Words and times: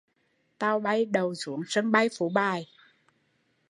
Tàu 0.59 0.79
bay 0.79 1.05
đậu 1.05 1.35
xuống 1.35 1.61
sân 1.67 1.91
bay 1.91 2.09
Phú 2.17 2.29
Bài 2.29 2.67